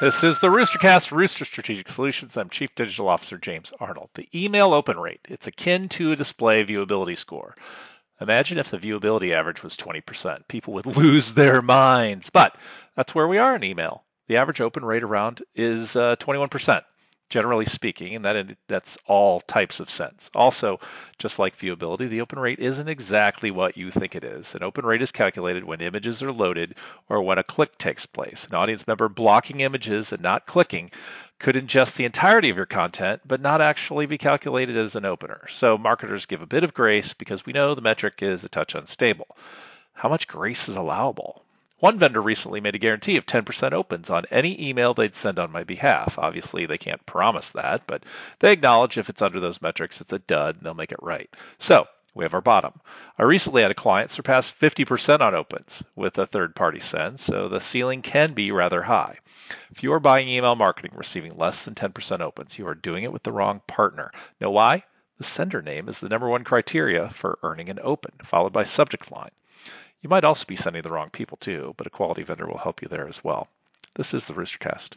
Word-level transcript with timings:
This 0.00 0.14
is 0.22 0.36
the 0.40 0.46
Roostercast, 0.46 1.10
Rooster 1.10 1.44
Strategic 1.50 1.86
Solutions. 1.96 2.30
I'm 2.36 2.48
Chief 2.56 2.70
Digital 2.76 3.08
Officer 3.08 3.36
James 3.36 3.66
Arnold. 3.80 4.10
The 4.14 4.28
email 4.32 4.72
open 4.72 4.96
rate, 4.96 5.18
it's 5.28 5.42
akin 5.44 5.88
to 5.98 6.12
a 6.12 6.16
display 6.16 6.64
viewability 6.64 7.18
score. 7.20 7.56
Imagine 8.20 8.58
if 8.58 8.66
the 8.70 8.76
viewability 8.76 9.34
average 9.34 9.64
was 9.64 9.72
20%. 9.84 10.02
People 10.48 10.72
would 10.74 10.86
lose 10.96 11.24
their 11.34 11.62
minds. 11.62 12.26
But 12.32 12.52
that's 12.96 13.12
where 13.12 13.26
we 13.26 13.38
are 13.38 13.56
in 13.56 13.64
email. 13.64 14.04
The 14.28 14.36
average 14.36 14.60
open 14.60 14.84
rate 14.84 15.02
around 15.02 15.40
is 15.56 15.88
uh, 15.96 16.14
21% 16.24 16.48
generally 17.30 17.66
speaking, 17.74 18.16
and 18.16 18.24
that 18.24 18.36
that's 18.68 18.86
all 19.06 19.42
types 19.52 19.76
of 19.78 19.88
sense. 19.96 20.18
Also, 20.34 20.78
just 21.20 21.34
like 21.38 21.54
viewability, 21.62 22.08
the 22.08 22.20
open 22.20 22.38
rate 22.38 22.58
isn't 22.58 22.88
exactly 22.88 23.50
what 23.50 23.76
you 23.76 23.90
think 23.98 24.14
it 24.14 24.24
is. 24.24 24.44
An 24.54 24.62
open 24.62 24.84
rate 24.84 25.02
is 25.02 25.10
calculated 25.12 25.64
when 25.64 25.80
images 25.80 26.22
are 26.22 26.32
loaded 26.32 26.74
or 27.08 27.22
when 27.22 27.38
a 27.38 27.44
click 27.44 27.78
takes 27.78 28.06
place. 28.06 28.36
An 28.48 28.54
audience 28.54 28.82
member 28.86 29.08
blocking 29.08 29.60
images 29.60 30.06
and 30.10 30.22
not 30.22 30.46
clicking 30.46 30.90
could 31.40 31.54
ingest 31.54 31.96
the 31.96 32.04
entirety 32.04 32.50
of 32.50 32.56
your 32.56 32.66
content, 32.66 33.20
but 33.26 33.40
not 33.40 33.60
actually 33.60 34.06
be 34.06 34.18
calculated 34.18 34.76
as 34.76 34.94
an 34.94 35.04
opener. 35.04 35.46
So 35.60 35.78
marketers 35.78 36.26
give 36.28 36.42
a 36.42 36.46
bit 36.46 36.64
of 36.64 36.74
grace 36.74 37.06
because 37.18 37.40
we 37.46 37.52
know 37.52 37.74
the 37.74 37.80
metric 37.80 38.14
is 38.20 38.40
a 38.42 38.48
touch 38.48 38.72
unstable. 38.74 39.28
How 39.92 40.08
much 40.08 40.26
grace 40.26 40.58
is 40.66 40.76
allowable? 40.76 41.42
One 41.80 41.98
vendor 41.98 42.20
recently 42.20 42.60
made 42.60 42.74
a 42.74 42.78
guarantee 42.78 43.16
of 43.16 43.26
10% 43.26 43.72
opens 43.72 44.06
on 44.08 44.24
any 44.32 44.60
email 44.60 44.94
they'd 44.94 45.12
send 45.22 45.38
on 45.38 45.52
my 45.52 45.62
behalf. 45.62 46.12
Obviously, 46.18 46.66
they 46.66 46.78
can't 46.78 47.04
promise 47.06 47.44
that, 47.54 47.82
but 47.86 48.02
they 48.40 48.50
acknowledge 48.50 48.96
if 48.96 49.08
it's 49.08 49.22
under 49.22 49.38
those 49.38 49.62
metrics, 49.62 49.94
it's 50.00 50.12
a 50.12 50.18
dud 50.18 50.56
and 50.56 50.64
they'll 50.64 50.74
make 50.74 50.90
it 50.90 51.02
right. 51.02 51.30
So, 51.68 51.84
we 52.16 52.24
have 52.24 52.34
our 52.34 52.40
bottom. 52.40 52.72
I 53.16 53.22
recently 53.22 53.62
had 53.62 53.70
a 53.70 53.74
client 53.74 54.10
surpass 54.16 54.44
50% 54.60 55.20
on 55.20 55.36
opens 55.36 55.68
with 55.94 56.18
a 56.18 56.26
third 56.26 56.56
party 56.56 56.82
send, 56.90 57.20
so 57.26 57.48
the 57.48 57.60
ceiling 57.72 58.02
can 58.02 58.34
be 58.34 58.50
rather 58.50 58.82
high. 58.82 59.18
If 59.70 59.84
you 59.84 59.92
are 59.92 60.00
buying 60.00 60.28
email 60.28 60.56
marketing 60.56 60.92
receiving 60.96 61.36
less 61.38 61.54
than 61.64 61.76
10% 61.76 62.20
opens, 62.20 62.50
you 62.56 62.66
are 62.66 62.74
doing 62.74 63.04
it 63.04 63.12
with 63.12 63.22
the 63.22 63.32
wrong 63.32 63.60
partner. 63.68 64.10
Know 64.40 64.50
why? 64.50 64.82
The 65.20 65.26
sender 65.36 65.62
name 65.62 65.88
is 65.88 65.96
the 66.02 66.08
number 66.08 66.28
one 66.28 66.42
criteria 66.42 67.14
for 67.20 67.38
earning 67.44 67.70
an 67.70 67.78
open, 67.82 68.12
followed 68.28 68.52
by 68.52 68.64
subject 68.76 69.12
line. 69.12 69.30
You 70.02 70.08
might 70.08 70.24
also 70.24 70.44
be 70.46 70.58
sending 70.62 70.82
the 70.82 70.90
wrong 70.90 71.10
people 71.12 71.38
too, 71.42 71.74
but 71.76 71.86
a 71.86 71.90
quality 71.90 72.22
vendor 72.22 72.46
will 72.46 72.58
help 72.58 72.82
you 72.82 72.88
there 72.88 73.08
as 73.08 73.16
well. 73.24 73.48
This 73.96 74.06
is 74.12 74.22
the 74.28 74.34
Roostercast. 74.34 74.94